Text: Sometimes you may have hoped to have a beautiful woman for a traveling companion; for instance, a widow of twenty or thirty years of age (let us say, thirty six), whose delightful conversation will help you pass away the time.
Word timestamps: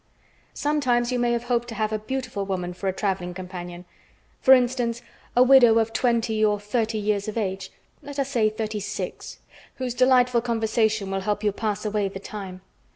Sometimes 0.55 1.11
you 1.11 1.19
may 1.19 1.31
have 1.31 1.43
hoped 1.43 1.67
to 1.67 1.75
have 1.75 1.93
a 1.93 1.99
beautiful 1.99 2.43
woman 2.43 2.73
for 2.73 2.87
a 2.89 2.91
traveling 2.91 3.35
companion; 3.35 3.85
for 4.39 4.55
instance, 4.55 5.03
a 5.35 5.43
widow 5.43 5.77
of 5.77 5.93
twenty 5.93 6.43
or 6.43 6.59
thirty 6.59 6.97
years 6.97 7.27
of 7.27 7.37
age 7.37 7.71
(let 8.01 8.17
us 8.17 8.29
say, 8.29 8.49
thirty 8.49 8.79
six), 8.79 9.37
whose 9.75 9.93
delightful 9.93 10.41
conversation 10.41 11.11
will 11.11 11.21
help 11.21 11.43
you 11.43 11.51
pass 11.51 11.85
away 11.85 12.07
the 12.07 12.17
time. 12.19 12.61